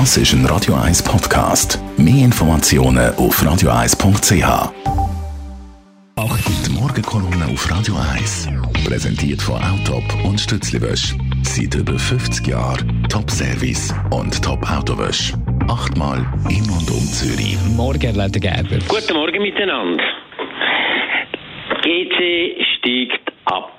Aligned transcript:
Das 0.00 0.16
ist 0.16 0.32
ein 0.32 0.44
Radio 0.46 0.74
1 0.74 1.04
Podcast. 1.04 1.78
Mehr 1.96 2.24
Informationen 2.24 3.14
auf 3.14 3.40
radio1.ch. 3.40 4.72
Die 6.66 6.72
Morgenkolumne 6.72 7.44
auf 7.52 7.70
Radio 7.70 7.94
1. 8.12 8.48
Präsentiert 8.84 9.40
von 9.40 9.62
Autop 9.62 10.02
und 10.24 10.40
Stützliwösch. 10.40 11.14
Seit 11.42 11.76
über 11.76 11.96
50 11.96 12.44
Jahren 12.44 13.06
Top-Service 13.08 13.94
und 14.10 14.42
Top-Autowösch. 14.42 15.32
Achtmal 15.68 16.26
in 16.48 16.68
und 16.68 16.90
um 16.90 17.06
Zürich. 17.06 17.56
Morgen, 17.76 18.00
Herr 18.00 18.14
Leiter 18.14 18.40
Gerber. 18.40 18.78
Guten 18.88 19.14
Morgen 19.14 19.40
miteinander. 19.40 20.02
GC 21.82 22.66
steigt 22.78 23.32
ab. 23.44 23.70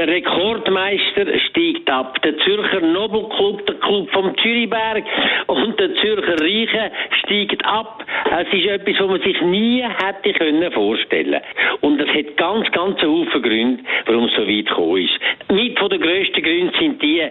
Der 0.00 0.08
Rekordmeister 0.08 1.26
steigt 1.50 1.90
ab. 1.90 2.22
Der 2.22 2.34
Zürcher 2.38 2.80
Nobelclub, 2.80 3.66
der 3.66 3.74
Club 3.74 4.10
vom 4.12 4.34
Zürichberg 4.38 5.04
und 5.46 5.78
der 5.78 5.94
Zürcher 5.96 6.40
Reiche 6.40 6.90
steigt 7.22 7.62
ab. 7.66 8.02
Es 8.30 8.50
ist 8.50 8.64
etwas, 8.64 8.94
was 8.98 9.08
man 9.08 9.20
sich 9.20 9.38
nie 9.42 9.82
hätte 9.82 10.32
können 10.32 10.72
vorstellen 10.72 11.42
Und 11.82 12.00
es 12.00 12.08
hat 12.08 12.34
ganz, 12.38 12.70
ganz 12.70 13.02
Haufen 13.02 13.42
Gründe, 13.42 13.84
warum 14.06 14.24
es 14.24 14.34
so 14.36 14.48
weit 14.48 14.68
gekommen 14.68 15.04
ist. 15.04 15.18
Mit 15.52 15.78
von 15.78 15.90
den 15.90 16.00
grössten 16.00 16.42
Gründen 16.42 16.72
sind 16.78 17.02
die, 17.02 17.22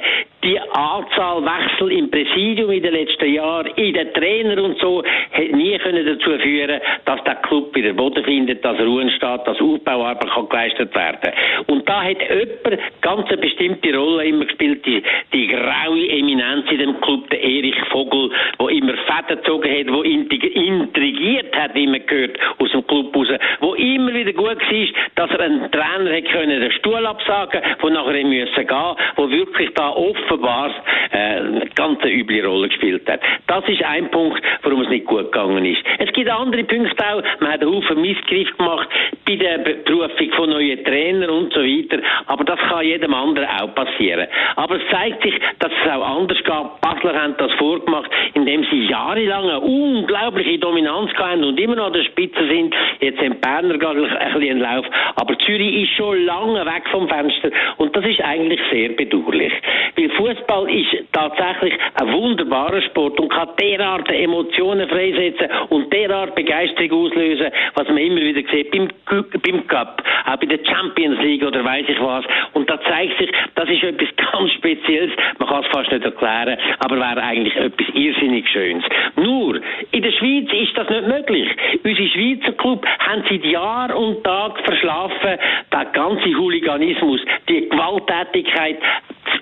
die 0.44 0.60
Anzahl 0.60 1.44
Wechsel 1.44 1.92
im 1.92 2.10
Präsidium 2.10 2.72
in 2.72 2.84
den 2.84 2.94
letzten 2.94 3.34
Jahren, 3.34 3.68
in 3.76 3.94
den 3.94 4.14
Trainer 4.14 4.64
und 4.64 4.80
so, 4.80 5.04
hat 5.04 5.52
nie 5.52 5.78
können 5.80 6.06
dazu 6.06 6.38
führen, 6.40 6.80
dass 7.06 7.24
der 7.24 7.36
Club 7.36 7.76
wieder 7.76 7.94
Boden 7.94 8.24
findet, 8.24 8.64
dass 8.64 8.78
er 8.78 8.86
ruhen 8.86 9.10
steht, 9.12 9.46
dass 9.46 9.60
Aufbauarbeit 9.60 10.30
kann 10.30 10.50
geleistet 10.50 10.96
werden. 10.96 11.34
Und 11.68 11.88
da 11.90 12.04
hat 12.04 12.18
jemand 12.22 12.82
ganz 13.02 13.28
eine 13.28 13.38
bestimmte 13.38 13.96
Rolle 13.96 14.26
immer 14.26 14.46
gespielt, 14.46 14.86
die, 14.86 15.04
die 15.34 15.48
graue 15.48 16.10
Eminenz 16.10 16.66
in 16.72 16.80
dem 16.80 17.02
Club, 17.02 17.30
der 17.30 17.44
Erich 17.44 17.76
Vogel, 17.92 18.32
wo 18.60 18.70
immer 18.70 18.94
Fäden 18.94 19.42
gezogen 19.42 19.70
hat, 19.70 19.94
wo 19.94 20.02
intrigiert 20.04 21.56
hat, 21.56 21.76
wie 21.76 21.88
man 21.88 22.06
gehört, 22.06 22.38
aus 22.60 22.72
dem 22.72 22.88
Club 22.88 23.16
raus, 23.16 23.28
wo 23.60 23.74
immer 23.74 24.14
wieder 24.14 24.34
gut 24.34 24.60
war, 24.60 24.88
dass 25.16 25.32
er 25.32 25.42
einen 25.42 25.72
Trainer 25.72 26.12
hätte 26.12 26.30
können, 26.30 26.62
den 26.62 26.72
Stuhl 26.72 27.06
absagen, 27.06 27.62
wo 27.82 27.90
nachher 27.90 28.16
er 28.16 28.26
müssen 28.26 28.68
gehen, 28.68 28.96
wo 29.16 29.30
wirklich 29.30 29.74
da 29.74 29.90
offenbar 30.30 30.72
äh, 31.12 31.18
eine 31.18 31.66
ganz 31.76 32.04
üble 32.06 32.46
Rolle 32.46 32.70
gespielt 32.70 33.10
hat. 33.10 33.22
Das 33.48 33.68
ist 33.68 33.84
ein 33.84 34.10
Punkt, 34.12 34.42
warum 34.64 34.82
es 34.82 34.90
nicht 34.90 35.06
gut 35.06 35.32
gegangen 35.32 35.66
ist. 35.66 35.82
Es 35.98 36.12
gibt 36.14 36.30
andere 36.30 36.64
Punkte 36.64 37.04
auch. 37.06 37.24
Man 37.40 37.52
hat 37.52 37.62
einen 37.62 37.74
Haufen 37.74 38.02
Missgriff 38.02 38.56
gemacht 38.58 38.88
bei 39.26 39.36
der 39.36 39.58
Berufung 39.60 40.32
von 40.36 40.50
neuen 40.50 40.84
Trainern 40.84 41.30
und 41.30 41.54
so 41.54 41.62
weiter. 41.62 42.02
Aber 42.28 42.44
das 42.44 42.60
kann 42.60 42.86
jedem 42.86 43.14
anderen 43.14 43.48
auch 43.48 43.74
passieren. 43.74 44.28
Aber 44.56 44.76
es 44.76 44.82
zeigt 44.92 45.24
sich, 45.24 45.34
dass 45.60 45.72
es 45.72 45.92
auch 45.92 46.18
anders 46.18 46.38
geht. 46.38 46.82
Basler 46.82 47.22
haben 47.22 47.36
das 47.38 47.52
vorgemacht, 47.54 48.12
indem 48.34 48.64
sie 48.72 48.86
jahrelang 48.86 49.50
eine 49.50 49.60
unglaubliche 49.60 50.60
Dominanz 50.60 51.12
hatten 51.14 51.44
und 51.44 51.60
immer 51.60 51.76
noch 51.76 51.88
an 51.88 51.94
der 51.94 52.04
Spitze 52.04 52.48
sind. 52.48 52.76
Jetzt 53.00 53.20
sind 53.20 53.42
Berner 53.42 53.78
gerade 53.78 54.04
ein 54.04 54.34
bisschen 54.34 54.52
einen 54.52 54.60
Lauf. 54.60 54.86
Aber 55.16 55.38
Zürich 55.40 55.84
ist 55.84 55.96
schon 55.96 56.26
lange 56.26 56.66
weg 56.66 56.84
vom 56.92 57.08
Fenster 57.08 57.50
und 57.78 57.96
das 57.96 58.06
ist 58.06 58.22
eigentlich 58.22 58.60
sehr 58.72 58.90
bedauerlich. 58.90 59.54
Weil 59.96 60.10
Fußball 60.20 60.70
ist 60.70 61.14
tatsächlich 61.14 61.74
ein 61.96 62.12
wunderbarer 62.12 62.82
Sport 62.82 63.18
und 63.22 63.30
kann 63.30 63.48
derart 63.58 64.12
Emotionen 64.12 64.90
freisetzen 64.90 65.48
und 65.70 65.94
derart 65.94 66.36
Begeisterung 66.36 67.06
auslösen, 67.06 67.48
was 67.76 67.88
man 67.88 67.98
immer 68.00 68.20
wieder 68.20 68.42
sieht 68.52 68.70
beim, 68.72 68.90
beim 69.06 69.68
Cup, 69.68 70.04
auch 70.26 70.36
bei 70.36 70.46
der 70.46 70.60
Champions 70.66 71.22
League 71.22 71.44
oder 71.44 71.64
weiß 71.64 71.86
ich 71.88 72.02
was. 72.02 72.26
Und 72.52 72.70
da 72.70 72.82
zeigt 72.82 73.18
sich, 73.18 73.32
das 73.56 73.70
ist 73.70 73.82
etwas 73.82 74.10
ganz 74.34 74.52
Spezielles. 74.52 75.12
Man 75.38 75.48
kann 75.48 75.64
es 75.64 75.72
fast 75.72 75.90
nicht 75.90 76.04
erklären, 76.04 76.58
aber 76.80 76.98
wäre 76.98 77.24
eigentlich 77.24 77.56
etwas 77.56 77.88
irrsinnig 77.94 78.46
Schönes. 78.50 78.84
Nur, 79.16 79.62
in 79.92 80.02
der 80.02 80.12
Schweiz 80.12 80.52
ist 80.52 80.78
das 80.78 80.90
nicht 80.90 81.08
möglich. 81.08 81.48
Unsere 81.82 82.10
Schweizer 82.10 82.52
Club 82.58 82.86
haben 83.00 83.24
seit 83.30 83.46
Jahr 83.46 83.96
und 83.96 84.22
Tag 84.26 84.60
verschlafen, 84.66 85.40
der 85.72 85.86
ganze 85.94 86.38
Hooliganismus, 86.38 87.22
die 87.48 87.70
Gewalttätigkeit, 87.70 88.80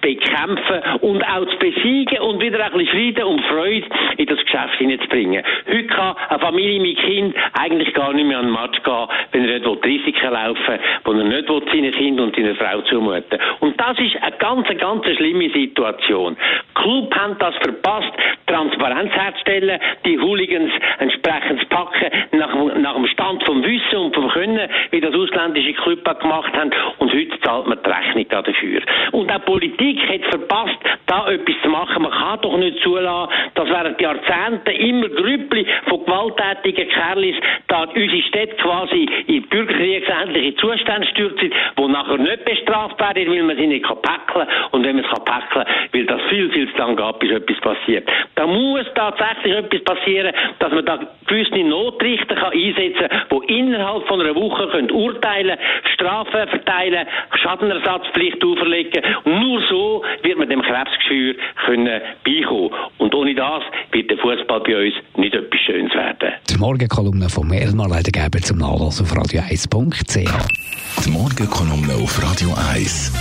bekämpfen 0.07 0.81
und 1.01 1.21
auch 1.23 1.45
zu 1.45 1.57
besiegen 1.57 2.19
und 2.19 2.39
wieder 2.39 2.63
ein 2.63 2.71
bisschen 2.71 2.87
Frieden 2.87 3.23
und 3.25 3.41
Freude 3.45 3.85
in 4.15 4.25
das 4.25 4.39
Geschäft 4.39 4.75
hineinzubringen. 4.77 5.43
Heute 5.67 5.87
kann 5.87 6.15
eine 6.29 6.39
Familie 6.39 6.79
mit 6.79 6.97
Kind 6.97 7.35
eigentlich 7.59 7.93
gar 7.93 8.13
nicht 8.13 8.25
mehr 8.25 8.39
an 8.39 8.45
den 8.45 8.53
Match 8.53 8.81
gehen, 8.83 9.07
wenn 9.31 9.49
er 9.49 9.59
nicht 9.59 9.85
Risiken 9.85 10.31
laufen 10.31 10.67
will, 10.67 10.79
wo 11.03 11.11
er 11.11 11.23
nicht 11.23 11.47
seinen 11.47 11.91
Kind 11.91 12.19
und 12.21 12.35
seiner 12.35 12.55
Frau 12.55 12.81
zumuten 12.83 13.39
Und 13.59 13.79
das 13.79 13.99
ist 13.99 14.15
eine 14.21 14.37
ganz, 14.37 14.67
ganz 14.79 15.05
schlimme 15.05 15.49
Situation. 15.49 16.37
Die 16.37 16.81
Club 16.81 17.13
haben 17.15 17.35
das 17.39 17.55
verpasst, 17.55 18.13
Transparenz 18.47 19.11
herzustellen, 19.11 19.79
die 20.05 20.17
Hooligans 20.19 20.71
entsprechend 20.99 21.59
zu 21.59 21.67
packen, 21.67 22.09
nach, 22.31 22.53
nach 22.77 22.95
dem 22.95 23.07
Stand 23.07 23.43
vom 23.43 23.63
Wissen 23.63 23.97
und 23.97 24.15
vom 24.15 24.29
Können, 24.29 24.69
wie 24.91 25.01
das 25.01 25.13
ausländische 25.13 25.73
Club 25.73 26.03
gemacht 26.21 26.53
haben. 26.53 26.71
Und 26.99 27.13
heute 27.13 27.39
zahlt 27.41 27.67
man 27.67 27.77
die 27.83 27.89
Rechnung 27.89 28.25
dafür. 28.29 28.81
Und 29.11 29.31
auch 29.31 29.43
Politik 29.45 29.96
hat 30.01 30.25
verpasst, 30.29 30.77
da 31.07 31.29
etwas 31.29 31.55
zu 31.63 31.69
machen. 31.69 32.03
Man 32.03 32.11
kann 32.11 32.41
doch 32.41 32.57
nicht 32.57 32.79
zulassen, 32.81 33.33
dass 33.55 33.69
während 33.69 33.99
Jahrzehnten 34.01 34.69
immer 34.69 35.09
Grüppli 35.09 35.65
von 35.87 36.05
gewalttätigen 36.05 36.89
Kerlis 36.89 37.35
da 37.67 37.83
unsere 37.83 38.21
Städte 38.23 38.55
quasi 38.57 39.07
in 39.27 39.43
bürgerkriegsähnliche 39.47 40.55
Zustände 40.57 41.07
stürzen, 41.07 41.51
die 41.77 41.87
nachher 41.87 42.17
nicht 42.17 42.45
bestraft 42.45 42.99
werden, 42.99 43.31
weil 43.31 43.43
man 43.43 43.57
sie 43.57 43.67
nicht 43.67 43.85
kann 43.85 44.01
päckeln 44.01 44.47
Und 44.71 44.85
wenn 44.85 44.95
man 44.95 45.05
es 45.05 45.11
kann 45.11 45.25
päckeln, 45.25 45.65
weil 45.93 46.05
das 46.05 46.21
viel, 46.29 46.49
viel 46.51 46.71
zu 46.71 46.77
lang 46.77 46.95
geht, 46.95 47.19
bis 47.19 47.31
etwas 47.31 47.59
passiert. 47.61 48.09
Da 48.35 48.47
muss 48.47 48.85
tatsächlich 48.95 49.55
etwas 49.55 49.83
passieren, 49.83 50.33
dass 50.59 50.71
man 50.71 50.85
da 50.85 50.99
gewisse 51.27 51.57
Notrichter 51.57 52.35
kann 52.35 52.53
einsetzen 52.53 53.07
kann, 53.07 53.27
die 53.31 53.59
innerhalb 53.59 54.07
von 54.07 54.21
einer 54.21 54.35
Woche 54.35 54.67
können 54.67 54.91
urteilen, 54.91 55.57
Strafen 55.93 56.47
verteilen, 56.47 57.07
Schadenersatzpflicht 57.41 58.43
auferlegen. 58.43 59.03
Und 59.23 59.39
nur 59.39 59.61
so 59.69 59.86
wird 60.23 60.37
man 60.37 60.49
dem 60.49 60.61
Krebsgeschwür 60.61 61.35
können 61.65 62.01
beikommen. 62.23 62.71
Und 62.97 63.13
ohne 63.13 63.35
das 63.35 63.63
wird 63.91 64.09
der 64.09 64.17
Fußball 64.17 64.61
bei 64.61 64.85
uns 64.85 64.95
nicht 65.15 65.33
etwas 65.33 65.59
Schönes 65.61 65.93
werden. 65.93 66.33
Die 66.49 66.57
Morgenkolumne 66.57 67.29
von 67.29 67.51
Elmar 67.51 67.89
Leitergeber 67.89 68.39
zum 68.39 68.57
Nachlass 68.57 69.01
auf 69.01 69.11
radio1.ch. 69.13 71.05
Die 71.05 71.09
Morgenkolumne 71.09 71.93
auf 71.95 72.21
Radio 72.23 72.49
1. 72.71 73.13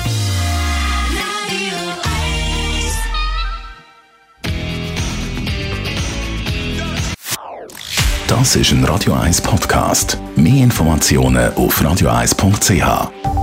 Das 8.29 8.57
ist 8.57 8.73
ein 8.73 8.85
Radio 8.85 9.13
1 9.15 9.41
Podcast. 9.41 10.19
Mehr 10.35 10.65
Informationen 10.65 11.55
auf 11.55 11.81
radio1.ch. 11.81 13.36